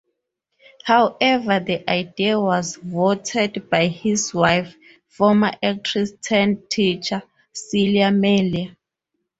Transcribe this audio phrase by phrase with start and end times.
[0.83, 4.75] However the idea was vetoed by his wife,
[5.09, 7.21] former actress turned teacher,
[7.53, 8.75] Celia Melia.